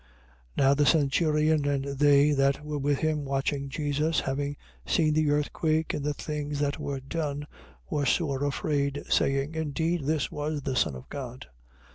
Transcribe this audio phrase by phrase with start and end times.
[0.57, 0.57] 27:54.
[0.57, 5.93] Now the centurion and they that were with him watching Jesus, having seen the earthquake
[5.93, 7.45] and the things that were done,
[7.87, 11.45] were sore afraid, saying: Indeed this was the Son of God.